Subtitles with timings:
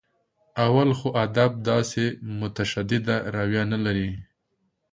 [0.65, 2.03] اول خو ادب داسې
[2.39, 4.09] متشدده رویه نه لري.